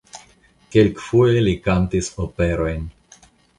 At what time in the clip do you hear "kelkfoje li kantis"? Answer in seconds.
0.75-2.11